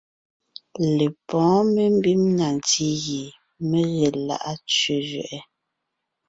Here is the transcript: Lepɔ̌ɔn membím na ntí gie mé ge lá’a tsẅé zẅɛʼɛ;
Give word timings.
Lepɔ̌ɔn 0.97 1.63
membím 1.75 2.21
na 2.37 2.47
ntí 2.57 2.85
gie 3.03 3.25
mé 3.69 3.79
ge 3.95 4.07
lá’a 4.27 4.51
tsẅé 4.67 4.95
zẅɛʼɛ; 5.09 5.39